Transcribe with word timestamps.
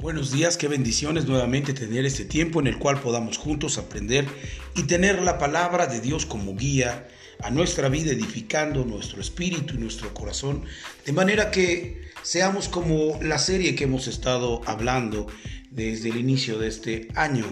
Buenos 0.00 0.32
días, 0.32 0.56
qué 0.56 0.66
bendiciones 0.66 1.26
nuevamente 1.26 1.74
tener 1.74 2.06
este 2.06 2.24
tiempo 2.24 2.58
en 2.58 2.66
el 2.66 2.78
cual 2.78 3.02
podamos 3.02 3.36
juntos 3.36 3.76
aprender 3.76 4.26
y 4.74 4.84
tener 4.84 5.20
la 5.20 5.36
palabra 5.36 5.86
de 5.88 6.00
Dios 6.00 6.24
como 6.24 6.56
guía 6.56 7.06
a 7.42 7.50
nuestra 7.50 7.90
vida, 7.90 8.12
edificando 8.12 8.86
nuestro 8.86 9.20
espíritu 9.20 9.74
y 9.74 9.78
nuestro 9.78 10.14
corazón, 10.14 10.64
de 11.04 11.12
manera 11.12 11.50
que 11.50 12.00
seamos 12.22 12.70
como 12.70 13.18
la 13.20 13.38
serie 13.38 13.74
que 13.74 13.84
hemos 13.84 14.08
estado 14.08 14.62
hablando 14.64 15.26
desde 15.70 16.08
el 16.08 16.16
inicio 16.16 16.58
de 16.58 16.68
este 16.68 17.08
año, 17.14 17.44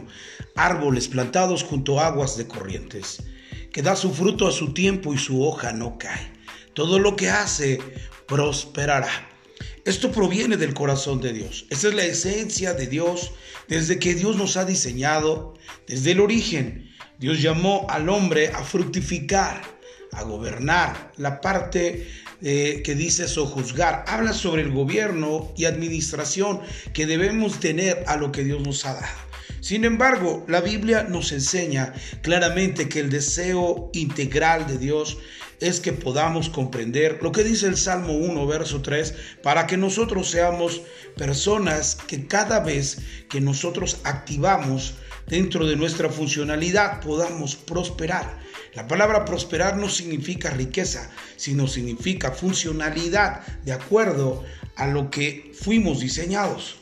árboles 0.57 1.09
plantados 1.09 1.63
junto 1.63 2.01
a 2.01 2.07
aguas 2.07 2.39
de 2.39 2.47
corrientes, 2.47 3.25
que 3.71 3.83
da 3.83 3.95
su 3.95 4.15
fruto 4.15 4.49
a 4.49 4.53
su 4.53 4.73
tiempo 4.73 5.13
y 5.13 5.19
su 5.19 5.45
hoja 5.45 5.75
no 5.75 5.99
cae. 5.99 6.33
Todo 6.73 6.99
lo 6.99 7.15
que 7.15 7.29
hace 7.29 7.79
prosperará. 8.27 9.28
Esto 9.89 10.13
proviene 10.13 10.59
del 10.59 10.75
corazón 10.75 11.23
de 11.23 11.33
Dios. 11.33 11.65
Esa 11.71 11.89
es 11.89 11.95
la 11.95 12.05
esencia 12.05 12.75
de 12.75 12.89
Dios 12.89 13.33
desde 13.69 13.99
que 13.99 14.15
Dios 14.15 14.37
nos 14.37 14.59
ha 14.59 14.67
diseñado, 14.67 15.55
desde 15.87 16.13
el 16.13 16.21
origen. 16.21 16.91
Dios 17.19 17.41
llamó 17.41 17.87
al 17.89 18.11
hombre 18.11 18.49
a 18.49 18.63
fructificar, 18.63 19.63
a 20.13 20.25
gobernar. 20.25 21.13
La 21.17 21.41
parte 21.41 22.07
eh, 22.43 22.83
que 22.85 22.95
dice 22.97 23.27
sojuzgar 23.29 24.05
habla 24.07 24.35
sobre 24.35 24.61
el 24.61 24.73
gobierno 24.73 25.55
y 25.57 25.65
administración 25.65 26.61
que 26.93 27.07
debemos 27.07 27.59
tener 27.59 28.05
a 28.09 28.17
lo 28.17 28.31
que 28.31 28.45
Dios 28.45 28.61
nos 28.61 28.85
ha 28.85 28.93
dado. 28.93 29.29
Sin 29.63 29.87
embargo, 29.87 30.45
la 30.49 30.61
Biblia 30.61 31.05
nos 31.05 31.33
enseña 31.33 31.95
claramente 32.21 32.91
que 32.91 33.01
el 33.01 33.09
deseo 33.09 33.89
integral 33.95 34.67
de 34.67 34.77
Dios 34.77 35.17
es 35.61 35.81
que 35.81 35.93
podamos 35.93 36.49
comprender 36.49 37.19
lo 37.23 37.33
que 37.33 37.45
dice 37.45 37.67
el 37.67 37.77
Salmo 37.77 38.13
1, 38.13 38.47
verso 38.47 38.83
3, 38.83 39.15
para 39.43 39.67
que 39.67 39.77
nosotros 39.77 40.31
seamos 40.31 40.83
personas 41.17 41.97
que 42.07 42.27
cada 42.27 42.61
vez 42.61 42.99
que 43.29 43.41
nosotros 43.41 43.99
activamos 44.05 44.95
dentro 45.27 45.67
de 45.67 45.77
nuestra 45.77 46.09
funcionalidad 46.09 47.01
podamos 47.01 47.57
prosperar. 47.57 48.39
La 48.75 48.87
palabra 48.87 49.25
prosperar 49.25 49.77
no 49.77 49.89
significa 49.89 50.51
riqueza, 50.51 51.11
sino 51.37 51.67
significa 51.67 52.33
funcionalidad 52.33 53.47
de 53.65 53.73
acuerdo 53.73 54.45
a 54.77 54.87
lo 54.87 55.11
que 55.11 55.53
fuimos 55.55 56.01
diseñados. 56.01 56.77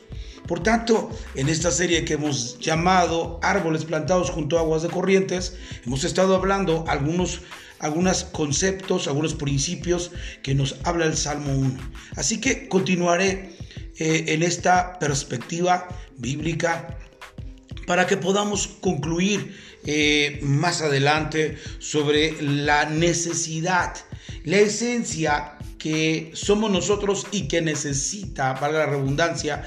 Por 0.47 0.63
tanto, 0.63 1.09
en 1.35 1.49
esta 1.49 1.71
serie 1.71 2.05
que 2.05 2.13
hemos 2.13 2.57
llamado 2.59 3.37
Árboles 3.43 3.83
plantados 3.83 4.29
junto 4.29 4.57
a 4.57 4.61
aguas 4.61 4.81
de 4.81 4.89
corrientes, 4.89 5.57
hemos 5.85 6.05
estado 6.05 6.35
hablando 6.35 6.85
algunos 6.87 7.41
algunos 7.79 8.23
conceptos, 8.25 9.07
algunos 9.07 9.33
principios 9.33 10.11
que 10.43 10.55
nos 10.55 10.75
habla 10.83 11.05
el 11.05 11.17
Salmo 11.17 11.53
1. 11.53 11.77
Así 12.15 12.39
que 12.39 12.67
continuaré 12.67 13.55
eh, 13.99 14.25
en 14.27 14.43
esta 14.43 14.99
perspectiva 14.99 15.87
bíblica 16.17 16.97
para 17.85 18.05
que 18.05 18.17
podamos 18.17 18.67
concluir 18.67 19.55
eh, 19.85 20.39
más 20.43 20.81
adelante 20.81 21.57
sobre 21.79 22.41
la 22.41 22.85
necesidad, 22.85 23.95
la 24.43 24.57
esencia 24.57 25.57
que 25.77 26.31
somos 26.33 26.69
nosotros 26.69 27.27
y 27.31 27.47
que 27.47 27.61
necesita, 27.61 28.55
para 28.55 28.73
la 28.73 28.85
redundancia, 28.87 29.63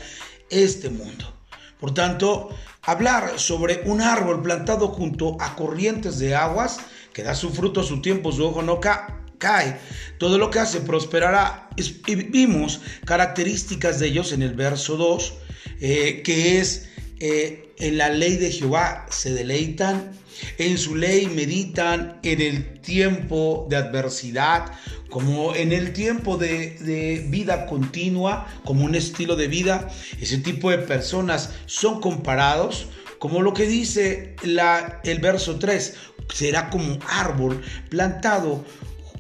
este 0.51 0.91
mundo. 0.91 1.33
Por 1.79 1.95
tanto, 1.95 2.51
hablar 2.83 3.39
sobre 3.39 3.81
un 3.87 4.03
árbol 4.03 4.43
plantado 4.43 4.89
junto 4.89 5.37
a 5.41 5.57
corrientes 5.57 6.19
de 6.19 6.35
aguas 6.35 6.79
que 7.13 7.23
da 7.23 7.35
su 7.35 7.51
fruto 7.51 7.81
a 7.81 7.85
su 7.85 8.01
tiempo, 8.01 8.33
su 8.33 8.45
ojo 8.45 8.63
no 8.63 8.81
cae. 8.81 9.79
Todo 10.19 10.39
lo 10.39 10.51
que 10.51 10.59
hace 10.59 10.81
prosperará. 10.81 11.69
Y 11.77 12.15
vimos 12.15 12.81
características 13.05 13.99
de 14.01 14.09
ellos 14.09 14.33
en 14.33 14.43
el 14.43 14.55
verso 14.55 14.97
2, 14.97 15.35
eh, 15.81 16.23
que 16.25 16.59
es 16.59 16.89
eh, 17.21 17.71
en 17.79 17.99
la 17.99 18.11
ley 18.11 18.37
de 18.37 18.51
Jehová 18.51 19.07
se 19.11 19.33
deleitan, 19.33 20.13
en 20.59 20.79
su 20.79 20.97
ley 20.97 21.27
meditan 21.27 22.19
en 22.23 22.41
el 22.41 22.81
tiempo 22.81 23.67
de 23.69 23.77
adversidad, 23.77 24.73
como 25.11 25.55
en 25.55 25.73
el 25.73 25.93
tiempo 25.93 26.37
de, 26.39 27.27
vida 27.29 27.67
continua, 27.67 28.47
como 28.65 28.85
un 28.85 28.95
estilo 28.95 29.37
de 29.37 29.49
vida. 29.49 29.89
Ese 30.21 30.39
tipo 30.39 30.71
de 30.71 30.79
personas 30.79 31.51
son 31.67 32.01
comparados, 32.01 32.87
como 33.19 33.43
lo 33.43 33.53
que 33.53 33.67
dice 33.67 34.35
el 34.43 35.19
verso 35.21 35.59
3, 35.59 35.95
será 36.33 36.71
como 36.71 36.99
árbol 37.09 37.61
plantado 37.89 38.65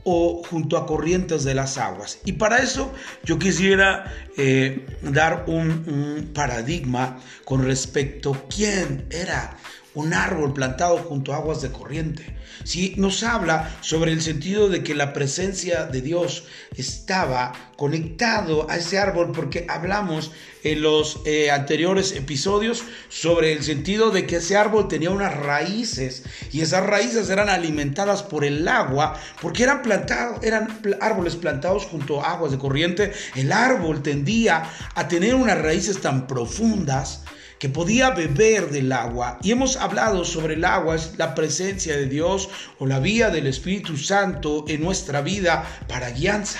o 0.04 0.42
junto 0.48 0.76
a 0.76 0.86
corrientes 0.86 1.44
de 1.44 1.54
las 1.54 1.78
aguas. 1.78 2.18
Y 2.24 2.32
para 2.32 2.58
eso 2.58 2.92
yo 3.24 3.38
quisiera 3.38 4.12
eh, 4.36 4.86
dar 5.02 5.44
un, 5.46 5.70
un, 5.86 6.30
paradigma 6.32 7.20
con 7.44 7.64
respecto 7.64 8.32
a 8.32 8.48
quién 8.48 9.06
era 9.10 9.56
un 9.94 10.14
árbol 10.14 10.52
plantado 10.52 10.98
junto 10.98 11.32
a 11.32 11.36
aguas 11.36 11.62
de 11.62 11.70
corriente. 11.70 12.36
Si 12.64 12.94
nos 12.96 13.22
habla 13.22 13.74
sobre 13.80 14.12
el 14.12 14.20
sentido 14.20 14.68
de 14.68 14.82
que 14.82 14.94
la 14.94 15.12
presencia 15.12 15.86
de 15.86 16.02
Dios 16.02 16.44
estaba 16.76 17.52
conectado 17.76 18.70
a 18.70 18.76
ese 18.76 18.98
árbol, 18.98 19.32
porque 19.32 19.66
hablamos 19.68 20.30
en 20.62 20.82
los 20.82 21.20
eh, 21.24 21.50
anteriores 21.50 22.12
episodios 22.12 22.84
sobre 23.08 23.52
el 23.54 23.62
sentido 23.62 24.10
de 24.10 24.26
que 24.26 24.36
ese 24.36 24.56
árbol 24.58 24.88
tenía 24.88 25.10
unas 25.10 25.34
raíces 25.34 26.24
y 26.52 26.60
esas 26.60 26.84
raíces 26.84 27.30
eran 27.30 27.48
alimentadas 27.48 28.22
por 28.22 28.44
el 28.44 28.68
agua, 28.68 29.18
porque 29.40 29.62
eran 29.62 29.80
plantados, 29.80 30.44
eran 30.44 30.80
árboles 31.00 31.36
plantados 31.36 31.86
junto 31.86 32.22
a 32.22 32.32
aguas 32.32 32.52
de 32.52 32.58
corriente. 32.58 33.12
El 33.34 33.52
árbol 33.52 34.02
tendía 34.02 34.64
a 34.94 35.08
tener 35.08 35.34
unas 35.34 35.58
raíces 35.58 36.00
tan 36.00 36.26
profundas 36.26 37.22
que 37.60 37.68
podía 37.68 38.10
beber 38.10 38.70
del 38.70 38.90
agua. 38.90 39.38
Y 39.42 39.52
hemos 39.52 39.76
hablado 39.76 40.24
sobre 40.24 40.54
el 40.54 40.64
agua, 40.64 40.96
es 40.96 41.12
la 41.18 41.34
presencia 41.34 41.94
de 41.94 42.06
Dios 42.06 42.48
o 42.78 42.86
la 42.86 42.98
vía 42.98 43.28
del 43.28 43.46
Espíritu 43.46 43.98
Santo 43.98 44.64
en 44.66 44.82
nuestra 44.82 45.20
vida 45.20 45.64
para 45.86 46.10
guianza 46.10 46.58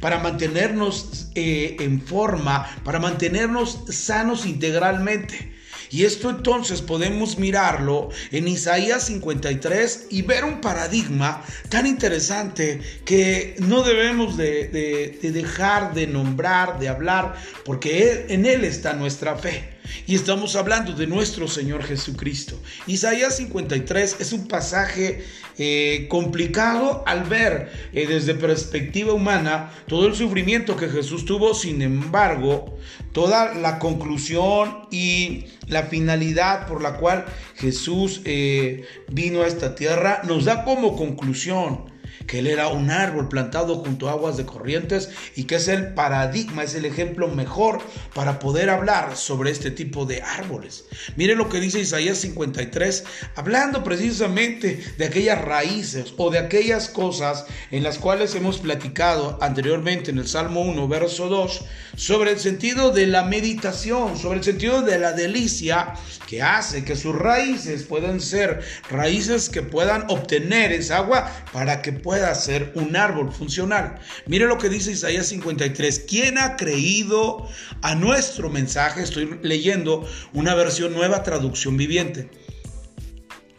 para 0.00 0.20
mantenernos 0.20 1.26
eh, 1.34 1.76
en 1.80 2.00
forma, 2.00 2.70
para 2.84 3.00
mantenernos 3.00 3.80
sanos 3.88 4.46
integralmente. 4.46 5.56
Y 5.90 6.04
esto 6.04 6.30
entonces 6.30 6.82
podemos 6.82 7.38
mirarlo 7.38 8.10
en 8.30 8.46
Isaías 8.46 9.06
53 9.06 10.08
y 10.10 10.22
ver 10.22 10.44
un 10.44 10.60
paradigma 10.60 11.42
tan 11.68 11.86
interesante 11.86 12.80
que 13.04 13.56
no 13.58 13.82
debemos 13.82 14.36
de, 14.36 14.68
de 14.68 15.32
dejar 15.32 15.94
de 15.94 16.06
nombrar, 16.06 16.78
de 16.78 16.88
hablar, 16.90 17.34
porque 17.64 18.26
en 18.28 18.44
Él 18.44 18.64
está 18.64 18.92
nuestra 18.92 19.34
fe. 19.34 19.77
Y 20.06 20.14
estamos 20.14 20.56
hablando 20.56 20.92
de 20.92 21.06
nuestro 21.06 21.48
Señor 21.48 21.82
Jesucristo. 21.82 22.60
Isaías 22.86 23.36
53 23.36 24.16
es 24.20 24.32
un 24.32 24.48
pasaje 24.48 25.24
eh, 25.58 26.06
complicado 26.08 27.02
al 27.06 27.24
ver 27.24 27.72
eh, 27.92 28.06
desde 28.06 28.34
perspectiva 28.34 29.12
humana 29.12 29.72
todo 29.86 30.06
el 30.06 30.14
sufrimiento 30.14 30.76
que 30.76 30.88
Jesús 30.88 31.24
tuvo. 31.24 31.54
Sin 31.54 31.82
embargo, 31.82 32.78
toda 33.12 33.54
la 33.54 33.78
conclusión 33.78 34.86
y 34.90 35.46
la 35.66 35.84
finalidad 35.84 36.66
por 36.66 36.82
la 36.82 36.94
cual 36.94 37.24
Jesús 37.56 38.20
eh, 38.24 38.86
vino 39.08 39.42
a 39.42 39.46
esta 39.46 39.74
tierra 39.74 40.22
nos 40.24 40.44
da 40.44 40.64
como 40.64 40.96
conclusión 40.96 41.97
que 42.28 42.38
Él 42.38 42.46
era 42.46 42.68
un 42.68 42.90
árbol 42.90 43.28
plantado 43.28 43.76
junto 43.76 44.08
a 44.08 44.12
aguas 44.12 44.36
de 44.36 44.46
corrientes 44.46 45.08
y 45.34 45.44
que 45.44 45.56
es 45.56 45.66
el 45.66 45.94
paradigma, 45.94 46.62
es 46.62 46.74
el 46.74 46.84
ejemplo 46.84 47.26
mejor 47.26 47.80
para 48.14 48.38
poder 48.38 48.70
hablar 48.70 49.16
sobre 49.16 49.50
este 49.50 49.72
tipo 49.72 50.04
de 50.04 50.22
árboles. 50.22 50.84
Mire 51.16 51.34
lo 51.34 51.48
que 51.48 51.58
dice 51.58 51.80
Isaías 51.80 52.18
53, 52.18 53.04
hablando 53.34 53.82
precisamente 53.82 54.84
de 54.98 55.06
aquellas 55.06 55.42
raíces 55.42 56.12
o 56.18 56.30
de 56.30 56.38
aquellas 56.38 56.88
cosas 56.88 57.46
en 57.70 57.82
las 57.82 57.98
cuales 57.98 58.34
hemos 58.34 58.58
platicado 58.58 59.38
anteriormente 59.40 60.10
en 60.10 60.18
el 60.18 60.28
Salmo 60.28 60.60
1, 60.60 60.86
verso 60.86 61.28
2, 61.28 61.64
sobre 61.98 62.30
el 62.30 62.38
sentido 62.38 62.92
de 62.92 63.08
la 63.08 63.24
meditación, 63.24 64.16
sobre 64.16 64.38
el 64.38 64.44
sentido 64.44 64.82
de 64.82 65.00
la 65.00 65.12
delicia 65.12 65.94
que 66.28 66.42
hace 66.42 66.84
que 66.84 66.94
sus 66.94 67.12
raíces 67.12 67.82
puedan 67.82 68.20
ser 68.20 68.60
raíces 68.88 69.48
que 69.48 69.62
puedan 69.62 70.04
obtener 70.08 70.70
esa 70.70 70.98
agua 70.98 71.28
para 71.52 71.82
que 71.82 71.92
pueda 71.92 72.32
ser 72.36 72.70
un 72.76 72.94
árbol 72.94 73.32
funcional. 73.32 73.98
Mire 74.26 74.46
lo 74.46 74.58
que 74.58 74.68
dice 74.68 74.92
Isaías 74.92 75.26
53. 75.26 76.04
¿Quién 76.08 76.38
ha 76.38 76.56
creído 76.56 77.48
a 77.82 77.96
nuestro 77.96 78.48
mensaje? 78.48 79.02
Estoy 79.02 79.40
leyendo 79.42 80.08
una 80.32 80.54
versión 80.54 80.92
nueva, 80.92 81.24
traducción 81.24 81.76
viviente. 81.76 82.30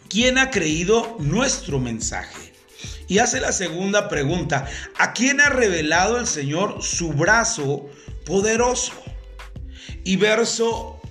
¿Quién 0.07 0.37
ha 0.37 0.49
creído 0.49 1.17
nuestro 1.19 1.77
mensaje? 1.79 2.53
Y 3.09 3.17
hace 3.17 3.41
la 3.41 3.51
segunda 3.51 4.07
pregunta. 4.07 4.67
¿A 4.97 5.13
quién 5.13 5.41
ha 5.41 5.49
revelado 5.49 6.17
el 6.17 6.27
Señor 6.27 6.81
su 6.81 7.11
brazo 7.11 7.89
poderoso? 8.29 8.93
Y 10.03 10.15
verso 10.15 11.01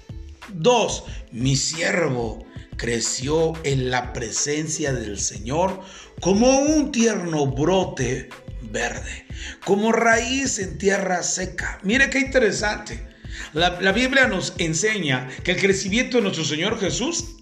2. 0.54 1.04
Mi 1.32 1.56
siervo 1.56 2.46
creció 2.76 3.52
en 3.64 3.90
la 3.90 4.12
presencia 4.12 4.92
del 4.92 5.18
Señor 5.18 5.80
como 6.20 6.60
un 6.60 6.92
tierno 6.92 7.48
brote 7.48 8.28
verde, 8.62 9.26
como 9.64 9.90
raíz 9.90 10.60
en 10.60 10.78
tierra 10.78 11.22
seca. 11.24 11.80
Mire 11.82 12.08
qué 12.08 12.20
interesante. 12.20 13.06
La, 13.52 13.80
la 13.80 13.92
Biblia 13.92 14.28
nos 14.28 14.54
enseña 14.58 15.28
que 15.42 15.52
el 15.52 15.60
crecimiento 15.60 16.18
de 16.18 16.22
nuestro 16.22 16.44
Señor 16.44 16.78
Jesús 16.78 17.36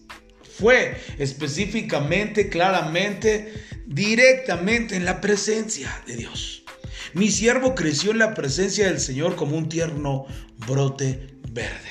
fue 0.58 0.96
específicamente, 1.18 2.48
claramente, 2.48 3.52
directamente 3.86 4.96
en 4.96 5.04
la 5.04 5.20
presencia 5.20 6.02
de 6.06 6.16
Dios. 6.16 6.65
Mi 7.16 7.30
siervo 7.30 7.74
creció 7.74 8.10
en 8.10 8.18
la 8.18 8.34
presencia 8.34 8.88
del 8.88 9.00
Señor 9.00 9.36
como 9.36 9.56
un 9.56 9.70
tierno 9.70 10.26
brote 10.66 11.28
verde. 11.50 11.88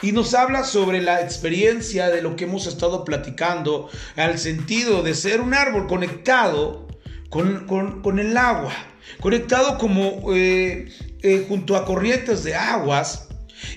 Y 0.00 0.12
nos 0.12 0.32
habla 0.32 0.64
sobre 0.64 1.02
la 1.02 1.20
experiencia 1.20 2.08
de 2.08 2.22
lo 2.22 2.36
que 2.36 2.44
hemos 2.44 2.66
estado 2.66 3.04
platicando, 3.04 3.90
al 4.16 4.38
sentido 4.38 5.02
de 5.02 5.14
ser 5.14 5.42
un 5.42 5.52
árbol 5.52 5.86
conectado 5.88 6.88
con, 7.28 8.18
el 8.18 8.34
agua, 8.34 8.72
conectado 9.20 9.76
como 9.76 10.32
eh, 10.34 10.88
eh, 11.22 11.44
junto 11.46 11.76
a 11.76 11.84
corrientes 11.84 12.42
de 12.42 12.54
aguas, 12.54 13.28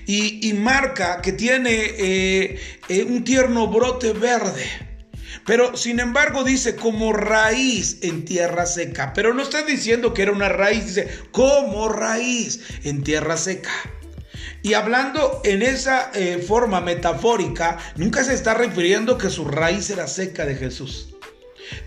y, 0.06 0.50
marca 0.54 1.20
que 1.20 1.32
tiene 1.32 1.74
eh, 1.98 2.58
un 3.06 3.22
tierno 3.22 3.66
brote 3.68 4.14
verde. 4.14 4.95
Pero 5.46 5.76
sin 5.76 6.00
embargo 6.00 6.42
dice 6.42 6.74
como 6.74 7.12
raíz 7.12 7.98
en 8.02 8.24
tierra 8.24 8.66
seca. 8.66 9.12
Pero 9.14 9.32
no 9.32 9.42
está 9.42 9.62
diciendo 9.62 10.12
que 10.12 10.22
era 10.22 10.32
una 10.32 10.48
raíz, 10.48 10.86
dice 10.86 11.08
como 11.30 11.88
raíz 11.88 12.60
en 12.84 13.04
tierra 13.04 13.36
seca. 13.36 13.70
Y 14.62 14.74
hablando 14.74 15.40
en 15.44 15.62
esa 15.62 16.10
eh, 16.12 16.38
forma 16.38 16.80
metafórica, 16.80 17.78
nunca 17.94 18.24
se 18.24 18.34
está 18.34 18.54
refiriendo 18.54 19.16
que 19.16 19.30
su 19.30 19.44
raíz 19.44 19.88
era 19.90 20.08
seca 20.08 20.44
de 20.44 20.56
Jesús. 20.56 21.14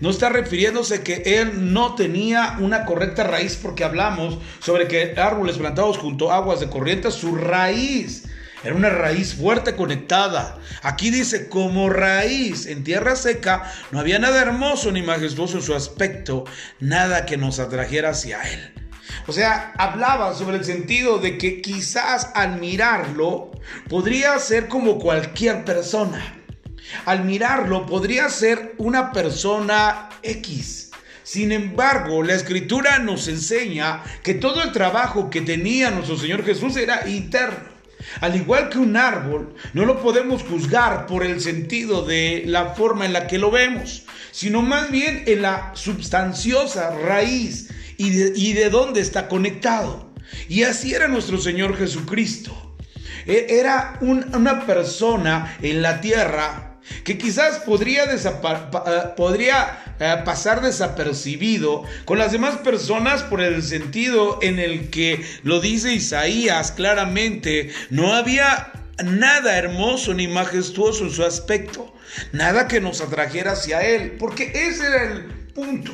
No 0.00 0.10
está 0.10 0.30
refiriéndose 0.30 1.02
que 1.02 1.22
él 1.40 1.72
no 1.72 1.94
tenía 1.94 2.56
una 2.60 2.86
correcta 2.86 3.24
raíz 3.24 3.56
porque 3.56 3.84
hablamos 3.84 4.38
sobre 4.60 4.88
que 4.88 5.14
árboles 5.16 5.58
plantados 5.58 5.98
junto 5.98 6.30
a 6.30 6.36
aguas 6.36 6.60
de 6.60 6.68
corriente, 6.68 7.10
su 7.10 7.34
raíz 7.34 8.24
era 8.62 8.74
una 8.74 8.90
raíz 8.90 9.34
fuerte 9.34 9.74
conectada. 9.74 10.58
Aquí 10.82 11.10
dice, 11.10 11.48
como 11.48 11.88
raíz 11.88 12.66
en 12.66 12.84
tierra 12.84 13.16
seca, 13.16 13.70
no 13.90 14.00
había 14.00 14.18
nada 14.18 14.42
hermoso 14.42 14.92
ni 14.92 15.02
majestuoso 15.02 15.58
en 15.58 15.62
su 15.62 15.74
aspecto, 15.74 16.44
nada 16.78 17.24
que 17.24 17.36
nos 17.36 17.58
atrajera 17.58 18.10
hacia 18.10 18.42
él. 18.42 18.74
O 19.26 19.32
sea, 19.32 19.72
hablaba 19.78 20.34
sobre 20.34 20.58
el 20.58 20.64
sentido 20.64 21.18
de 21.18 21.38
que 21.38 21.62
quizás 21.62 22.30
al 22.34 22.60
mirarlo 22.60 23.50
podría 23.88 24.38
ser 24.38 24.68
como 24.68 24.98
cualquier 24.98 25.64
persona. 25.64 26.36
Al 27.06 27.24
mirarlo 27.24 27.86
podría 27.86 28.28
ser 28.28 28.74
una 28.78 29.12
persona 29.12 30.08
X. 30.22 30.90
Sin 31.22 31.52
embargo, 31.52 32.22
la 32.22 32.34
escritura 32.34 32.98
nos 32.98 33.28
enseña 33.28 34.02
que 34.22 34.34
todo 34.34 34.62
el 34.62 34.72
trabajo 34.72 35.30
que 35.30 35.40
tenía 35.40 35.90
nuestro 35.90 36.18
Señor 36.18 36.44
Jesús 36.44 36.76
era 36.76 37.08
interno. 37.08 37.69
Al 38.20 38.36
igual 38.36 38.68
que 38.68 38.78
un 38.78 38.96
árbol, 38.96 39.54
no 39.74 39.84
lo 39.84 40.00
podemos 40.02 40.42
juzgar 40.42 41.06
por 41.06 41.24
el 41.24 41.40
sentido 41.40 42.02
de 42.04 42.44
la 42.46 42.74
forma 42.74 43.06
en 43.06 43.12
la 43.12 43.26
que 43.26 43.38
lo 43.38 43.50
vemos, 43.50 44.04
sino 44.30 44.62
más 44.62 44.90
bien 44.90 45.24
en 45.26 45.42
la 45.42 45.72
substanciosa 45.74 46.90
raíz 46.90 47.68
y 47.96 48.52
de, 48.54 48.70
dónde 48.70 49.00
está 49.00 49.28
conectado. 49.28 50.10
Y 50.48 50.62
así 50.62 50.94
era 50.94 51.08
nuestro 51.08 51.38
Señor 51.38 51.76
Jesucristo. 51.76 52.76
E, 53.26 53.46
era 53.50 53.98
una 54.00 54.64
persona 54.64 55.58
en 55.60 55.82
la 55.82 56.00
tierra 56.00 56.69
que 57.04 57.18
quizás 57.18 57.58
podría, 57.60 58.04
eh, 58.04 58.16
eh, 60.00 60.22
pasar 60.24 60.62
desapercibido 60.62 61.84
con 62.04 62.18
las 62.18 62.32
demás 62.32 62.56
personas 62.58 63.22
por 63.22 63.40
el 63.40 63.62
sentido 63.62 64.38
en 64.42 64.58
el 64.58 64.90
que 64.90 65.24
lo 65.42 65.60
dice 65.60 65.92
Isaías 65.92 66.72
claramente, 66.72 67.70
no 67.90 68.14
había 68.14 68.72
nada 69.04 69.56
hermoso 69.56 70.14
ni 70.14 70.28
majestuoso 70.28 71.04
en 71.04 71.10
su 71.10 71.24
aspecto, 71.24 71.94
nada 72.32 72.68
que 72.68 72.80
nos 72.80 73.00
atrajera 73.00 73.52
hacia 73.52 73.82
él, 73.82 74.16
porque 74.18 74.52
ese 74.54 74.86
era 74.86 75.04
el 75.04 75.24
punto. 75.54 75.92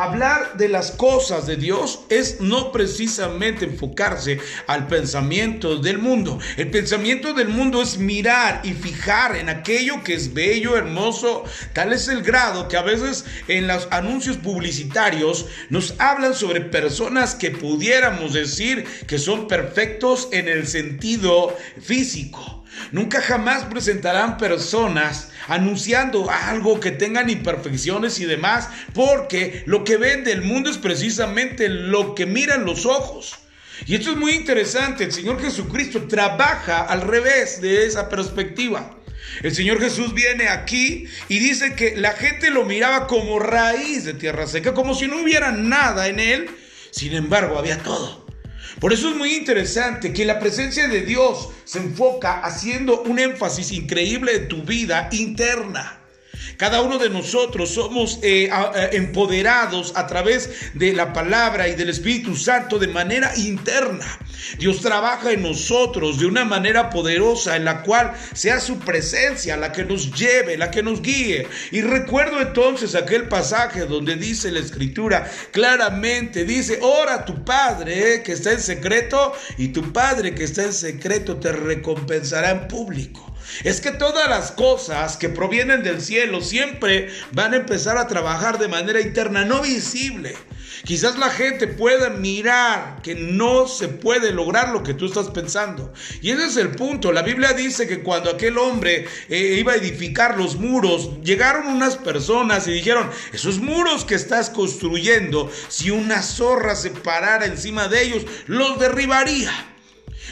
Hablar 0.00 0.56
de 0.56 0.70
las 0.70 0.92
cosas 0.92 1.46
de 1.46 1.56
Dios 1.56 2.00
es 2.08 2.40
no 2.40 2.72
precisamente 2.72 3.66
enfocarse 3.66 4.38
al 4.66 4.86
pensamiento 4.86 5.76
del 5.76 5.98
mundo. 5.98 6.38
El 6.56 6.70
pensamiento 6.70 7.34
del 7.34 7.48
mundo 7.48 7.82
es 7.82 7.98
mirar 7.98 8.62
y 8.64 8.72
fijar 8.72 9.36
en 9.36 9.50
aquello 9.50 10.02
que 10.02 10.14
es 10.14 10.32
bello, 10.32 10.78
hermoso. 10.78 11.44
Tal 11.74 11.92
es 11.92 12.08
el 12.08 12.22
grado 12.22 12.66
que 12.66 12.78
a 12.78 12.82
veces 12.82 13.26
en 13.46 13.66
los 13.66 13.88
anuncios 13.90 14.38
publicitarios 14.38 15.44
nos 15.68 15.94
hablan 15.98 16.32
sobre 16.34 16.62
personas 16.62 17.34
que 17.34 17.50
pudiéramos 17.50 18.32
decir 18.32 18.86
que 19.06 19.18
son 19.18 19.48
perfectos 19.48 20.30
en 20.32 20.48
el 20.48 20.66
sentido 20.66 21.54
físico. 21.78 22.59
Nunca 22.92 23.20
jamás 23.20 23.64
presentarán 23.64 24.38
personas 24.38 25.30
anunciando 25.48 26.30
algo 26.30 26.80
que 26.80 26.90
tengan 26.90 27.30
imperfecciones 27.30 28.20
y 28.20 28.24
demás, 28.24 28.68
porque 28.94 29.62
lo 29.66 29.84
que 29.84 29.96
vende 29.96 30.32
el 30.32 30.42
mundo 30.42 30.70
es 30.70 30.78
precisamente 30.78 31.68
lo 31.68 32.14
que 32.14 32.26
miran 32.26 32.64
los 32.64 32.86
ojos. 32.86 33.38
Y 33.86 33.94
esto 33.94 34.10
es 34.10 34.16
muy 34.16 34.32
interesante, 34.32 35.04
el 35.04 35.12
Señor 35.12 35.40
Jesucristo 35.40 36.06
trabaja 36.06 36.82
al 36.82 37.02
revés 37.02 37.60
de 37.60 37.86
esa 37.86 38.08
perspectiva. 38.08 38.96
El 39.42 39.54
Señor 39.54 39.80
Jesús 39.80 40.12
viene 40.12 40.48
aquí 40.48 41.06
y 41.28 41.38
dice 41.38 41.74
que 41.74 41.96
la 41.96 42.12
gente 42.12 42.50
lo 42.50 42.64
miraba 42.64 43.06
como 43.06 43.38
raíz 43.38 44.04
de 44.04 44.14
tierra 44.14 44.46
seca, 44.46 44.74
como 44.74 44.94
si 44.94 45.06
no 45.06 45.22
hubiera 45.22 45.52
nada 45.52 46.08
en 46.08 46.20
él. 46.20 46.50
Sin 46.90 47.14
embargo, 47.14 47.58
había 47.58 47.78
todo. 47.78 48.29
Por 48.80 48.94
eso 48.94 49.10
es 49.10 49.16
muy 49.16 49.34
interesante 49.34 50.14
que 50.14 50.24
la 50.24 50.38
presencia 50.38 50.88
de 50.88 51.02
Dios 51.02 51.50
se 51.64 51.80
enfoca 51.80 52.40
haciendo 52.40 53.02
un 53.02 53.18
énfasis 53.18 53.72
increíble 53.72 54.34
en 54.34 54.48
tu 54.48 54.62
vida 54.62 55.10
interna. 55.12 55.99
Cada 56.56 56.82
uno 56.82 56.98
de 56.98 57.10
nosotros 57.10 57.70
somos 57.70 58.18
eh, 58.22 58.50
empoderados 58.92 59.92
a 59.96 60.06
través 60.06 60.50
de 60.74 60.92
la 60.92 61.12
palabra 61.12 61.68
y 61.68 61.74
del 61.74 61.90
Espíritu 61.90 62.36
Santo 62.36 62.78
de 62.78 62.88
manera 62.88 63.32
interna. 63.36 64.06
Dios 64.58 64.80
trabaja 64.80 65.32
en 65.32 65.42
nosotros 65.42 66.18
de 66.18 66.26
una 66.26 66.44
manera 66.44 66.90
poderosa 66.90 67.56
en 67.56 67.64
la 67.64 67.82
cual 67.82 68.12
sea 68.34 68.60
su 68.60 68.78
presencia 68.78 69.56
la 69.56 69.72
que 69.72 69.84
nos 69.84 70.12
lleve, 70.12 70.56
la 70.56 70.70
que 70.70 70.82
nos 70.82 71.02
guíe. 71.02 71.46
Y 71.70 71.82
recuerdo 71.82 72.40
entonces 72.40 72.94
aquel 72.94 73.28
pasaje 73.28 73.86
donde 73.86 74.16
dice 74.16 74.50
la 74.50 74.60
escritura 74.60 75.30
claramente, 75.52 76.44
dice, 76.44 76.78
ora 76.82 77.14
a 77.14 77.24
tu 77.24 77.44
Padre 77.44 78.14
eh, 78.14 78.22
que 78.22 78.32
está 78.32 78.52
en 78.52 78.60
secreto 78.60 79.32
y 79.58 79.68
tu 79.68 79.92
Padre 79.92 80.34
que 80.34 80.44
está 80.44 80.64
en 80.64 80.72
secreto 80.72 81.36
te 81.36 81.52
recompensará 81.52 82.50
en 82.50 82.68
público. 82.68 83.29
Es 83.64 83.80
que 83.80 83.90
todas 83.90 84.28
las 84.28 84.52
cosas 84.52 85.16
que 85.16 85.28
provienen 85.28 85.82
del 85.82 86.00
cielo 86.00 86.40
siempre 86.40 87.08
van 87.32 87.54
a 87.54 87.58
empezar 87.58 87.98
a 87.98 88.06
trabajar 88.06 88.58
de 88.58 88.68
manera 88.68 89.00
interna, 89.00 89.44
no 89.44 89.62
visible. 89.62 90.36
Quizás 90.84 91.18
la 91.18 91.30
gente 91.30 91.66
pueda 91.66 92.10
mirar 92.10 93.02
que 93.02 93.14
no 93.14 93.68
se 93.68 93.88
puede 93.88 94.32
lograr 94.32 94.70
lo 94.70 94.82
que 94.82 94.94
tú 94.94 95.06
estás 95.06 95.28
pensando. 95.28 95.92
Y 96.22 96.30
ese 96.30 96.46
es 96.46 96.56
el 96.56 96.70
punto. 96.70 97.12
La 97.12 97.22
Biblia 97.22 97.52
dice 97.52 97.86
que 97.86 98.02
cuando 98.02 98.30
aquel 98.30 98.56
hombre 98.56 99.06
eh, 99.28 99.56
iba 99.58 99.72
a 99.72 99.76
edificar 99.76 100.38
los 100.38 100.56
muros, 100.56 101.22
llegaron 101.22 101.66
unas 101.66 101.96
personas 101.96 102.66
y 102.66 102.72
dijeron, 102.72 103.10
esos 103.32 103.58
muros 103.58 104.04
que 104.04 104.14
estás 104.14 104.48
construyendo, 104.48 105.50
si 105.68 105.90
una 105.90 106.22
zorra 106.22 106.74
se 106.74 106.90
parara 106.90 107.44
encima 107.44 107.88
de 107.88 108.02
ellos, 108.02 108.24
los 108.46 108.78
derribaría. 108.78 109.52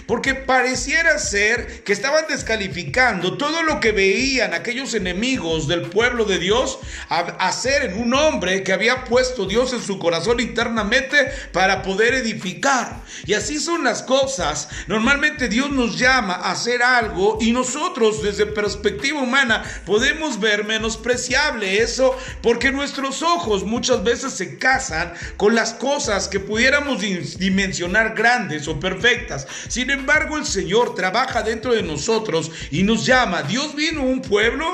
Porque 0.07 0.35
pareciera 0.35 1.19
ser 1.19 1.83
que 1.85 1.93
estaban 1.93 2.25
descalificando 2.29 3.37
todo 3.37 3.63
lo 3.63 3.81
que 3.81 3.93
veían 3.93 4.55
aquellos 4.55 4.95
enemigos 4.95 5.69
del 5.69 5.83
pueblo 5.83 6.25
de 6.25 6.39
Dios 6.39 6.79
hacer 7.09 7.85
en 7.85 8.01
un 8.01 8.15
hombre 8.15 8.63
que 8.63 8.73
había 8.73 9.05
puesto 9.05 9.47
Dios 9.47 9.73
en 9.73 9.83
su 9.83 9.99
corazón 9.99 10.41
internamente 10.41 11.31
para 11.53 11.83
poder 11.83 12.15
edificar. 12.15 13.03
Y 13.27 13.35
así 13.35 13.59
son 13.59 13.85
las 13.85 14.03
cosas. 14.03 14.69
Normalmente 14.87 15.49
Dios 15.49 15.71
nos 15.71 15.99
llama 15.99 16.35
a 16.35 16.53
hacer 16.53 16.83
algo 16.83 17.39
y 17.41 17.53
nosotros 17.53 18.23
desde 18.23 18.47
perspectiva 18.47 19.21
humana 19.21 19.63
podemos 19.87 20.41
ver 20.41 20.65
menospreciable 20.65 21.79
eso 21.81 22.17
porque 22.43 22.71
nuestros 22.71 23.23
ojos 23.23 23.65
muchas 23.65 24.05
veces 24.05 24.33
se 24.33 24.59
casan 24.59 25.13
con 25.37 25.55
las 25.55 25.75
cosas 25.75 26.29
que 26.29 26.41
pudiéramos 26.41 27.01
dimensionar 27.01 28.15
grandes 28.15 28.69
o 28.69 28.79
perfectas. 28.81 29.47
Sin 29.69 29.88
embargo, 29.91 30.37
el 30.37 30.47
Señor 30.47 30.95
trabaja 30.95 31.43
dentro 31.43 31.73
de 31.73 31.83
nosotros 31.83 32.51
y 32.71 32.83
nos 32.83 33.05
llama. 33.07 33.43
Dios 33.43 33.75
vino 33.75 34.01
a 34.01 34.05
un 34.05 34.23
pueblo, 34.23 34.67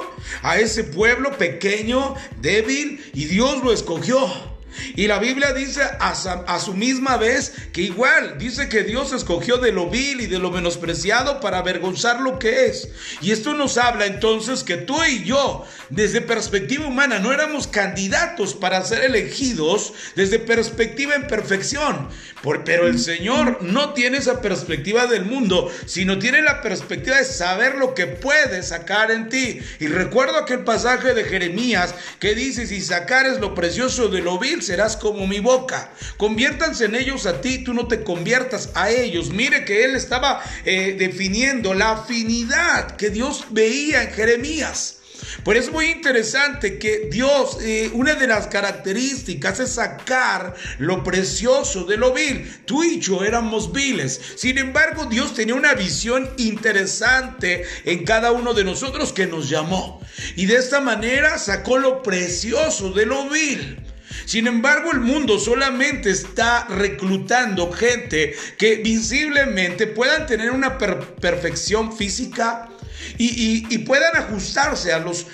a 0.43 0.59
ese 0.59 0.85
pueblo 0.85 1.37
pequeño, 1.37 2.15
débil, 2.41 3.05
y 3.13 3.27
Dios 3.27 3.63
lo 3.63 3.73
escogió. 3.73 4.54
Y 4.97 5.07
la 5.07 5.19
Biblia 5.19 5.53
dice 5.53 5.83
a, 5.83 6.61
su 6.61 6.75
misma 6.75 7.17
vez 7.17 7.53
que 7.73 7.83
igual 7.83 8.37
dice 8.39 8.69
que 8.69 8.83
Dios 8.83 9.13
escogió 9.13 9.59
de 9.59 9.73
lo 9.73 9.91
vil 9.91 10.21
y 10.21 10.27
de 10.27 10.39
lo 10.39 10.51
menospreciado 10.51 11.41
para 11.41 11.59
avergonzar 11.59 12.21
lo 12.21 12.39
que 12.39 12.67
es. 12.67 12.89
Y 13.21 13.33
esto 13.33 13.55
nos 13.55 13.79
habla 13.79 14.07
entonces 14.07 14.63
que 14.63 14.77
tú 14.77 14.97
y 15.05 15.25
yo, 15.25 15.65
desde 15.91 16.21
perspectiva 16.21 16.87
humana, 16.87 17.19
no 17.19 17.33
éramos 17.33 17.67
candidatos 17.67 18.55
para 18.55 18.83
ser 18.85 19.05
elegidos 19.05 19.93
desde 20.17 20.39
perspectiva 20.39 21.15
en 21.15 21.27
perfección. 21.27 22.09
pero 22.65 22.87
el 22.87 22.99
Señor 22.99 23.63
no 23.63 23.95
tiene 23.95 24.19
esa 24.19 24.43
perspectiva 24.43 25.07
del 25.07 25.25
mundo, 25.25 25.71
sino 25.87 26.19
tiene 26.19 26.43
la 26.43 26.61
perspectiva 26.61 27.17
de 27.17 27.25
saber 27.25 27.77
lo 27.77 27.95
que 27.95 28.07
puede 28.07 28.63
sacar 28.63 29.11
en 29.11 29.29
ti. 29.29 29.61
Y 29.81 29.87
recuerdo 29.87 30.37
aquel 30.37 30.65
pasaje 30.65 31.15
de 31.15 31.25
Jeremías 31.25 31.95
que 32.19 32.35
dice, 32.35 32.67
si 32.67 32.81
sacares 32.81 33.41
lo 33.41 33.55
precioso 33.55 34.09
de 34.09 34.21
lo 34.21 34.39
vil, 34.39 34.63
serás 34.67 34.97
como 34.97 35.27
mi 35.27 35.41
boca. 35.41 35.93
Conviértanse 36.17 36.87
en 36.87 36.95
ellos 36.95 37.27
a 37.27 37.41
ti, 37.41 37.65
tú 37.65 37.75
no 37.75 37.87
te 37.87 38.03
conviertas 38.03 38.71
a 38.75 38.91
ellos. 38.91 39.31
Mire 39.31 39.65
que 39.65 39.85
él 39.85 39.95
estaba 39.95 40.43
eh, 40.65 40.97
definiendo 40.99 41.75
la 41.75 41.93
afinidad 41.93 42.97
que 42.97 43.11
Dios 43.11 43.47
veía 43.51 44.03
en 44.03 44.11
Jeremías. 44.13 44.99
Por 45.43 45.57
eso 45.57 45.69
es 45.69 45.73
muy 45.73 45.87
interesante 45.87 46.79
que 46.79 47.09
Dios, 47.11 47.59
eh, 47.63 47.91
una 47.93 48.15
de 48.15 48.27
las 48.27 48.47
características 48.47 49.61
es 49.61 49.71
sacar 49.73 50.55
lo 50.79 51.03
precioso 51.03 51.85
de 51.85 51.97
lo 51.97 52.13
vil. 52.13 52.51
Tú 52.67 52.85
y 52.85 53.01
yo 53.01 53.25
éramos 53.25 53.73
viles. 53.73 54.21
Sin 54.37 54.59
embargo, 54.59 55.07
Dios 55.07 55.35
tenía 55.35 55.55
una 55.55 55.75
visión 55.75 56.31
interesante 56.37 57.65
en 57.85 58.05
cada 58.05 58.33
uno 58.33 58.55
de 58.55 58.65
nosotros 58.65 59.13
que 59.13 59.27
nos 59.27 59.49
llamó. 59.49 60.01
Y 60.37 60.47
de 60.47 60.57
esta 60.57 60.81
manera 60.81 61.39
sacó 61.39 61.79
lo 61.79 62.03
precioso 62.03 62.93
de 62.93 63.07
lo 63.07 63.29
vil. 63.29 63.94
Sin 64.27 64.47
embargo, 64.47 64.93
el 64.93 65.01
mundo 65.01 65.39
solamente 65.39 66.11
está 66.11 66.67
reclutando 66.69 67.71
gente 67.73 68.35
que 68.59 68.77
visiblemente 68.77 69.87
puedan 69.87 70.27
tener 70.27 70.51
una 70.51 70.79
perfección 70.79 71.97
física 71.97 72.69
y, 73.19 73.79
puedan 73.79 74.17
ajustarse 74.17 74.93
a 74.93 74.99
los, 74.99 75.27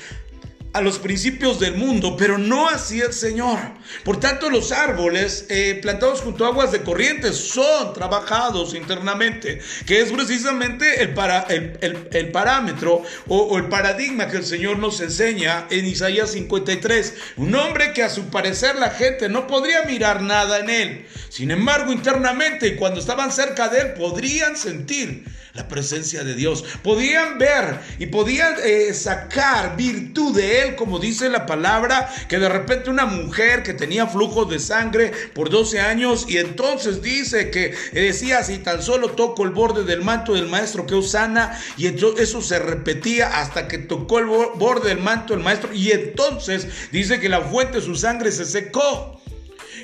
a 0.72 0.80
los 0.80 0.98
principios 0.98 1.58
del 1.58 1.74
mundo, 1.74 2.16
pero 2.16 2.38
no 2.38 2.68
así 2.68 3.00
el 3.00 3.12
Señor. 3.12 3.58
Por 4.04 4.20
tanto, 4.20 4.50
los 4.50 4.70
árboles 4.70 5.46
eh, 5.48 5.78
plantados 5.82 6.20
junto 6.20 6.44
a 6.44 6.48
aguas 6.48 6.70
de 6.70 6.82
corrientes 6.82 7.36
son 7.36 7.92
trabajados 7.92 8.74
internamente, 8.74 9.60
que 9.86 10.00
es 10.00 10.12
precisamente 10.12 11.02
el, 11.02 11.12
para, 11.14 11.40
el, 11.40 12.30
parámetro 12.30 13.02
o, 13.26 13.58
el 13.58 13.66
paradigma 13.66 14.28
que 14.28 14.36
el 14.36 14.44
Señor 14.44 14.78
nos 14.78 15.00
enseña 15.00 15.66
en 15.70 15.86
Isaías 15.86 16.30
53. 16.30 17.14
Un 17.36 17.54
hombre 17.56 17.92
que 17.92 18.04
a 18.04 18.08
su 18.08 18.26
parecer 18.30 18.76
la 18.76 18.90
gente 18.90 19.28
no 19.28 19.46
podría 19.46 19.82
mirar 19.82 20.22
nada 20.22 20.60
en 20.60 20.70
él. 20.70 21.06
Sin 21.28 21.50
embargo, 21.50 21.92
internamente, 21.92 22.76
cuando 22.76 23.00
estaban 23.00 23.32
cerca 23.32 23.68
de 23.68 23.80
él, 23.80 23.92
podrían 23.94 24.56
sentir 24.56 25.24
la 25.54 25.66
presencia 25.69 26.25
de 26.25 26.35
Dios. 26.35 26.64
Podían 26.83 27.38
ver 27.38 27.80
y 27.99 28.07
podían 28.07 28.54
eh, 28.64 28.95
sacar 28.95 29.76
virtud 29.76 30.37
de 30.37 30.62
él, 30.62 30.76
como 30.76 30.99
dice 30.99 31.28
la 31.28 31.47
palabra, 31.47 32.09
que 32.28 32.38
de 32.38 32.49
repente 32.49 32.90
una 32.90 33.07
mujer 33.07 33.62
que 33.62 33.75
tenía 33.75 34.07
flujo 34.07 34.45
de 34.45 34.59
sangre 34.59 35.12
por 35.35 35.50
12 35.50 35.80
años 35.80 36.26
y 36.28 36.38
entonces 36.38 37.02
dice 37.02 37.50
que 37.50 37.75
decía, 37.92 38.42
si 38.45 38.59
tan 38.59 38.83
solo 38.83 39.11
toco 39.11 39.45
el 39.45 39.50
borde 39.50 39.85
del 39.85 40.02
manto 40.02 40.35
del 40.35 40.47
maestro 40.47 40.87
que 40.87 41.00
sana 41.02 41.59
y 41.76 41.87
entonces 41.87 42.28
eso 42.28 42.42
se 42.42 42.59
repetía 42.59 43.40
hasta 43.40 43.69
que 43.69 43.78
tocó 43.78 44.19
el 44.19 44.26
borde 44.26 44.88
del 44.88 44.99
manto 44.99 45.35
del 45.35 45.42
maestro 45.42 45.73
y 45.73 45.90
entonces 45.90 46.66
dice 46.92 47.21
que 47.21 47.28
la 47.28 47.40
fuente 47.40 47.78
de 47.78 47.85
su 47.85 47.95
sangre 47.95 48.33
se 48.33 48.45
secó. 48.45 49.19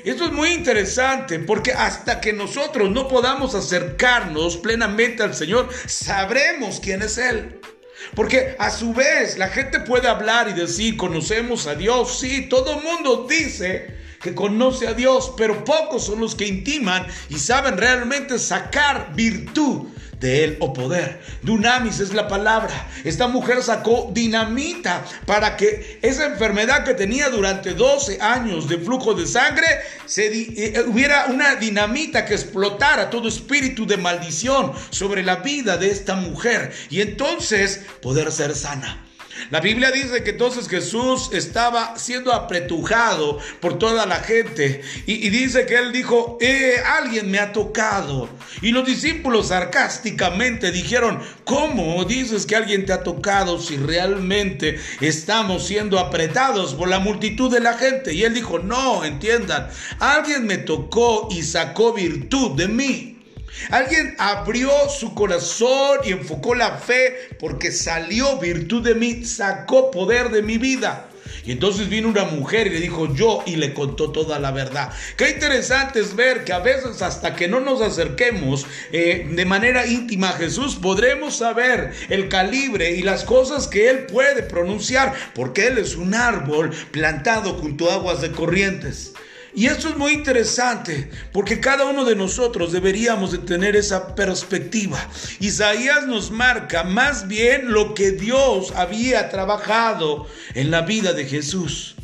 Esto 0.03 0.25
es 0.25 0.31
muy 0.31 0.49
interesante 0.49 1.39
porque 1.39 1.71
hasta 1.71 2.21
que 2.21 2.33
nosotros 2.33 2.89
no 2.91 3.07
podamos 3.07 3.55
acercarnos 3.55 4.57
plenamente 4.57 5.23
al 5.23 5.33
Señor, 5.33 5.69
sabremos 5.85 6.79
quién 6.79 7.01
es 7.01 7.17
Él. 7.17 7.59
Porque 8.15 8.55
a 8.59 8.69
su 8.69 8.93
vez 8.93 9.37
la 9.37 9.49
gente 9.49 9.79
puede 9.79 10.07
hablar 10.07 10.47
y 10.49 10.53
decir, 10.53 10.97
conocemos 10.97 11.67
a 11.67 11.75
Dios. 11.75 12.19
Sí, 12.19 12.47
todo 12.49 12.77
el 12.77 12.83
mundo 12.83 13.25
dice 13.29 13.95
que 14.21 14.33
conoce 14.33 14.87
a 14.87 14.93
Dios, 14.93 15.33
pero 15.37 15.63
pocos 15.63 16.05
son 16.05 16.21
los 16.21 16.35
que 16.35 16.47
intiman 16.47 17.05
y 17.29 17.37
saben 17.37 17.77
realmente 17.77 18.39
sacar 18.39 19.13
virtud 19.15 19.87
de 20.19 20.43
él 20.43 20.57
o 20.59 20.73
poder. 20.73 21.21
Dunamis 21.43 21.99
es 21.99 22.13
la 22.13 22.27
palabra. 22.27 22.87
Esta 23.03 23.27
mujer 23.27 23.61
sacó 23.61 24.09
dinamita 24.13 25.05
para 25.25 25.55
que 25.55 25.99
esa 26.01 26.25
enfermedad 26.25 26.83
que 26.83 26.93
tenía 26.93 27.29
durante 27.29 27.73
12 27.73 28.19
años 28.21 28.67
de 28.67 28.77
flujo 28.77 29.13
de 29.13 29.27
sangre, 29.27 29.67
se 30.05 30.27
eh, 30.27 30.83
hubiera 30.87 31.25
una 31.27 31.55
dinamita 31.55 32.25
que 32.25 32.33
explotara 32.33 33.09
todo 33.09 33.27
espíritu 33.27 33.85
de 33.85 33.97
maldición 33.97 34.73
sobre 34.89 35.23
la 35.23 35.37
vida 35.37 35.77
de 35.77 35.91
esta 35.91 36.15
mujer 36.15 36.71
y 36.89 37.01
entonces 37.01 37.81
poder 38.01 38.31
ser 38.31 38.55
sana. 38.55 39.06
La 39.49 39.61
Biblia 39.61 39.91
dice 39.91 40.23
que 40.23 40.31
entonces 40.31 40.67
Jesús 40.67 41.29
estaba 41.31 41.97
siendo 41.97 42.33
apretujado 42.33 43.39
por 43.61 43.79
toda 43.79 44.05
la 44.05 44.17
gente 44.17 44.81
y, 45.05 45.29
dice 45.29 45.65
que 45.65 45.75
él 45.75 45.93
dijo, 45.93 46.37
eh, 46.41 46.75
alguien 46.85 47.31
me 47.31 47.39
ha 47.39 47.53
tocado. 47.53 48.27
Y 48.61 48.71
los 48.71 48.85
discípulos 48.85 49.47
sarcásticamente 49.47 50.71
dijeron, 50.71 51.21
¿cómo 51.45 52.03
dices 52.03 52.45
que 52.45 52.57
alguien 52.57 52.85
te 52.85 52.91
ha 52.91 53.03
tocado 53.03 53.57
si 53.59 53.77
realmente 53.77 54.79
estamos 54.99 55.65
siendo 55.65 55.97
apretados 55.97 56.73
por 56.73 56.89
la 56.89 56.99
multitud 56.99 57.49
de 57.49 57.61
la 57.61 57.75
gente? 57.75 58.13
Y 58.13 58.23
él 58.23 58.33
dijo, 58.33 58.59
no, 58.59 59.05
entiendan, 59.05 59.69
alguien 59.99 60.45
me 60.45 60.57
tocó 60.57 61.29
y 61.31 61.43
sacó 61.43 61.93
virtud 61.93 62.57
de 62.57 62.67
mí. 62.67 63.16
Alguien 63.69 64.15
abrió 64.17 64.71
su 64.89 65.13
corazón 65.13 65.99
y 66.03 66.11
enfocó 66.11 66.55
la 66.55 66.77
fe 66.77 67.29
porque 67.39 67.71
salió 67.71 68.37
virtud 68.37 68.83
de 68.83 68.95
mí, 68.95 69.25
sacó 69.25 69.91
poder 69.91 70.29
de 70.29 70.41
mi 70.41 70.57
vida. 70.57 71.09
Y 71.47 71.53
entonces 71.53 71.87
vino 71.87 72.09
una 72.09 72.25
mujer 72.25 72.67
y 72.67 72.71
le 72.71 72.81
dijo 72.81 73.13
yo 73.15 73.41
y 73.45 73.55
le 73.55 73.73
contó 73.73 74.11
toda 74.11 74.37
la 74.37 74.51
verdad. 74.51 74.91
Qué 75.15 75.29
interesante 75.29 76.01
es 76.01 76.13
ver 76.13 76.43
que 76.43 76.51
a 76.51 76.59
veces 76.59 77.01
hasta 77.01 77.35
que 77.35 77.47
no 77.47 77.61
nos 77.61 77.81
acerquemos 77.81 78.65
eh, 78.91 79.25
de 79.31 79.45
manera 79.45 79.87
íntima 79.87 80.29
a 80.29 80.33
Jesús 80.33 80.75
podremos 80.75 81.37
saber 81.37 81.93
el 82.09 82.27
calibre 82.27 82.91
y 82.91 83.01
las 83.01 83.23
cosas 83.23 83.67
que 83.69 83.89
Él 83.89 84.07
puede 84.07 84.43
pronunciar 84.43 85.13
porque 85.33 85.67
Él 85.67 85.77
es 85.77 85.95
un 85.95 86.15
árbol 86.15 86.71
plantado 86.91 87.53
junto 87.53 87.89
a 87.89 87.93
aguas 87.93 88.21
de 88.21 88.31
corrientes. 88.31 89.13
Y 89.53 89.67
esto 89.67 89.89
es 89.89 89.97
muy 89.97 90.13
interesante 90.13 91.09
porque 91.31 91.59
cada 91.59 91.85
uno 91.85 92.05
de 92.05 92.15
nosotros 92.15 92.71
deberíamos 92.71 93.31
de 93.31 93.39
tener 93.39 93.75
esa 93.75 94.15
perspectiva. 94.15 94.99
Isaías 95.39 96.05
nos 96.05 96.31
marca 96.31 96.83
más 96.83 97.27
bien 97.27 97.71
lo 97.71 97.93
que 97.93 98.11
Dios 98.11 98.71
había 98.75 99.29
trabajado 99.29 100.27
en 100.53 100.71
la 100.71 100.81
vida 100.81 101.13
de 101.13 101.25
Jesús 101.25 101.95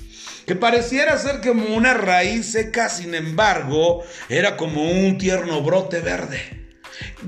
que 0.46 0.56
pareciera 0.58 1.18
ser 1.18 1.40
como 1.40 1.74
una 1.74 1.94
raíz 1.94 2.52
seca, 2.52 2.90
sin 2.90 3.16
embargo, 3.16 4.04
era 4.28 4.58
como 4.58 4.92
un 4.92 5.18
tierno 5.18 5.62
brote 5.62 6.02
verde 6.02 6.63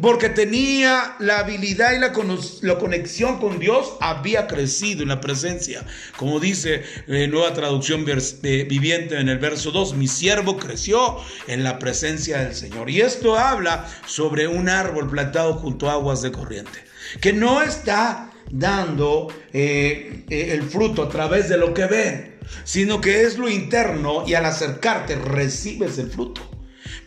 porque 0.02 0.30
tenía 0.30 1.16
la 1.20 1.40
habilidad 1.40 1.94
y 1.94 2.00
la, 2.00 2.78
conexión 2.78 3.40
con 3.40 3.60
Dios, 3.60 3.94
había 4.02 4.48
crecido 4.48 5.04
en 5.04 5.10
la 5.10 5.22
presencia. 5.22 5.86
Como 6.18 6.40
dice 6.40 6.84
eh, 7.08 7.28
Nueva 7.28 7.54
Traducción 7.54 8.06
eh, 8.08 8.66
Viviente 8.70 9.20
en 9.20 9.30
el 9.30 9.40
verso 9.40 9.72
2, 9.72 9.96
mi 9.96 10.08
siervo 10.08 10.58
creció 10.58 11.18
en 11.48 11.64
la 11.64 11.80
presencia 11.80 12.40
del 12.40 12.56
Señor. 12.56 12.90
Y 12.90 13.02
esto 13.02 13.38
habla 13.38 13.88
sobre 14.06 14.48
un 14.48 14.70
árbol 14.70 15.10
plantado 15.10 15.54
junto 15.56 15.90
a 15.90 15.94
aguas 15.94 16.22
de 16.22 16.32
corriente, 16.32 16.84
que 17.22 17.34
no 17.34 17.62
está 17.62 18.32
dando 18.52 19.28
eh, 19.54 20.24
el 20.30 20.64
fruto 20.64 21.04
a 21.04 21.10
través 21.10 21.50
de 21.50 21.58
lo 21.58 21.74
que 21.74 21.86
ve, 21.86 22.38
sino 22.64 23.02
que 23.02 23.24
es 23.24 23.38
lo 23.38 23.50
interno 23.50 24.24
y 24.28 24.34
al 24.36 24.46
acercarte 24.46 25.16
recibes 25.16 25.98
el 25.98 26.12
fruto. 26.12 26.55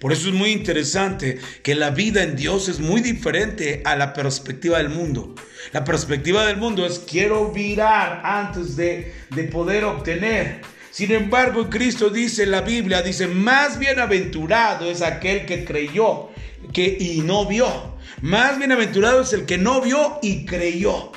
Por 0.00 0.12
eso 0.12 0.28
es 0.28 0.34
muy 0.34 0.50
interesante 0.50 1.38
que 1.62 1.74
la 1.74 1.90
vida 1.90 2.22
en 2.22 2.36
Dios 2.36 2.68
es 2.68 2.78
muy 2.78 3.00
diferente 3.00 3.82
a 3.84 3.96
la 3.96 4.12
perspectiva 4.12 4.78
del 4.78 4.90
mundo. 4.90 5.34
La 5.72 5.84
perspectiva 5.84 6.46
del 6.46 6.56
mundo 6.56 6.86
es 6.86 7.00
quiero 7.00 7.50
virar 7.50 8.22
antes 8.24 8.76
de, 8.76 9.12
de 9.30 9.44
poder 9.44 9.84
obtener. 9.84 10.60
Sin 10.90 11.12
embargo, 11.12 11.68
Cristo 11.68 12.10
dice 12.10 12.44
en 12.44 12.52
la 12.52 12.62
Biblia, 12.62 13.02
dice, 13.02 13.26
más 13.26 13.78
bienaventurado 13.78 14.90
es 14.90 15.02
aquel 15.02 15.46
que 15.46 15.64
creyó 15.64 16.30
que, 16.72 16.96
y 16.98 17.20
no 17.20 17.46
vio. 17.46 17.96
Más 18.20 18.58
bienaventurado 18.58 19.22
es 19.22 19.32
el 19.32 19.46
que 19.46 19.58
no 19.58 19.80
vio 19.80 20.18
y 20.22 20.44
creyó. 20.44 21.12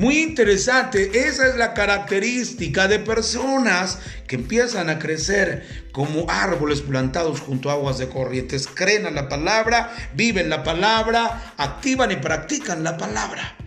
Muy 0.00 0.20
interesante, 0.20 1.10
esa 1.28 1.46
es 1.46 1.56
la 1.56 1.74
característica 1.74 2.88
de 2.88 3.00
personas 3.00 3.98
que 4.26 4.36
empiezan 4.36 4.88
a 4.88 4.98
crecer 4.98 5.84
como 5.92 6.24
árboles 6.30 6.80
plantados 6.80 7.40
junto 7.40 7.68
a 7.68 7.74
aguas 7.74 7.98
de 7.98 8.08
corrientes. 8.08 8.66
Creen 8.66 9.04
en 9.04 9.14
la 9.14 9.28
palabra, 9.28 9.92
viven 10.14 10.48
la 10.48 10.62
palabra, 10.62 11.52
activan 11.58 12.12
y 12.12 12.16
practican 12.16 12.82
la 12.82 12.96
palabra. 12.96 13.58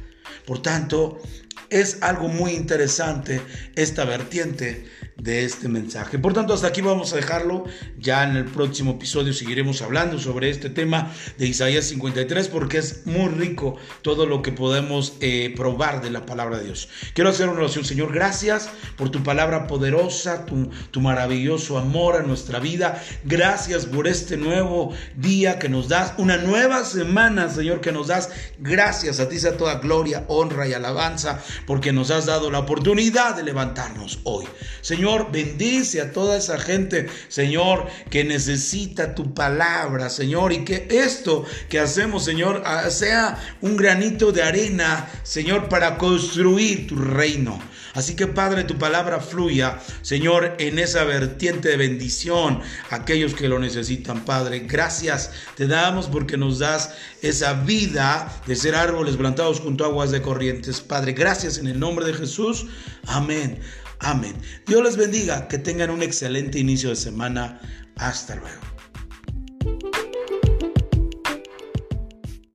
Por 0.47 0.59
tanto, 0.63 1.21
es 1.69 2.01
algo 2.01 2.29
muy 2.29 2.53
interesante 2.53 3.39
esta 3.75 4.03
vertiente 4.03 4.87
de 5.17 5.45
este 5.45 5.69
mensaje. 5.69 6.19
Por 6.19 6.33
tanto, 6.33 6.53
hasta 6.53 6.67
aquí 6.67 6.81
vamos 6.81 7.13
a 7.13 7.17
dejarlo. 7.17 7.65
Ya 7.99 8.23
en 8.23 8.35
el 8.35 8.45
próximo 8.45 8.91
episodio 8.91 9.33
seguiremos 9.33 9.81
hablando 9.81 10.19
sobre 10.19 10.49
este 10.49 10.69
tema 10.69 11.11
de 11.37 11.47
Isaías 11.47 11.85
53 11.85 12.47
porque 12.47 12.79
es 12.79 13.05
muy 13.05 13.29
rico 13.29 13.75
todo 14.01 14.25
lo 14.25 14.41
que 14.41 14.51
podemos 14.51 15.13
eh, 15.21 15.53
probar 15.55 16.01
de 16.01 16.09
la 16.09 16.25
palabra 16.25 16.57
de 16.57 16.65
Dios. 16.65 16.89
Quiero 17.13 17.29
hacer 17.29 17.47
una 17.47 17.59
oración, 17.59 17.85
Señor. 17.85 18.11
Gracias 18.11 18.69
por 18.97 19.09
tu 19.09 19.23
palabra 19.23 19.67
poderosa, 19.67 20.45
tu, 20.45 20.69
tu 20.91 20.99
maravilloso 20.99 21.77
amor 21.77 22.15
a 22.15 22.23
nuestra 22.23 22.59
vida. 22.59 23.01
Gracias 23.23 23.85
por 23.85 24.07
este 24.07 24.37
nuevo 24.37 24.93
día 25.15 25.59
que 25.59 25.69
nos 25.69 25.89
das, 25.89 26.13
una 26.17 26.37
nueva 26.37 26.83
semana, 26.83 27.49
Señor, 27.49 27.81
que 27.81 27.91
nos 27.91 28.07
das. 28.07 28.29
Gracias 28.59 29.19
a 29.19 29.29
ti 29.29 29.39
sea 29.39 29.57
toda 29.57 29.75
gloria, 29.75 30.25
honra 30.27 30.67
y 30.67 30.73
alabanza 30.73 31.41
porque 31.67 31.93
nos 31.93 32.09
has 32.11 32.25
dado 32.25 32.49
la 32.49 32.59
oportunidad 32.59 33.35
de 33.35 33.43
levantarnos 33.43 34.19
hoy. 34.23 34.45
Señor, 34.81 35.02
bendice 35.31 36.01
a 36.01 36.11
toda 36.11 36.37
esa 36.37 36.57
gente, 36.59 37.07
Señor, 37.27 37.87
que 38.09 38.23
necesita 38.23 39.15
tu 39.15 39.33
palabra, 39.33 40.09
Señor, 40.09 40.53
y 40.53 40.63
que 40.63 40.87
esto 40.89 41.45
que 41.69 41.79
hacemos, 41.79 42.23
Señor, 42.25 42.63
ah, 42.65 42.89
sea 42.89 43.37
un 43.61 43.77
granito 43.77 44.31
de 44.31 44.43
arena, 44.43 45.09
Señor, 45.23 45.69
para 45.69 45.97
construir 45.97 46.87
tu 46.87 46.95
reino. 46.95 47.59
Así 47.93 48.15
que 48.15 48.25
Padre, 48.25 48.63
tu 48.63 48.77
palabra 48.79 49.19
fluya, 49.19 49.79
Señor, 50.01 50.55
en 50.57 50.79
esa 50.79 51.03
vertiente 51.03 51.69
de 51.69 51.77
bendición 51.77 52.59
a 52.89 52.95
aquellos 52.95 53.35
que 53.35 53.47
lo 53.47 53.59
necesitan, 53.59 54.25
Padre. 54.25 54.61
Gracias 54.61 55.31
te 55.55 55.67
damos 55.67 56.07
porque 56.07 56.35
nos 56.35 56.57
das 56.57 56.95
esa 57.21 57.53
vida 57.53 58.41
de 58.47 58.55
ser 58.55 58.73
árboles 58.73 59.15
plantados 59.15 59.59
junto 59.59 59.83
a 59.83 59.87
aguas 59.87 60.09
de 60.09 60.23
corrientes. 60.23 60.81
Padre, 60.81 61.13
gracias 61.13 61.59
en 61.59 61.67
el 61.67 61.79
nombre 61.79 62.05
de 62.05 62.15
Jesús. 62.15 62.65
Amén. 63.05 63.59
Amén. 64.03 64.35
Dios 64.67 64.83
les 64.83 64.97
bendiga. 64.97 65.47
Que 65.47 65.57
tengan 65.57 65.89
un 65.89 66.03
excelente 66.03 66.59
inicio 66.59 66.89
de 66.89 66.95
semana. 66.95 67.59
Hasta 67.95 68.35
luego. 68.35 68.72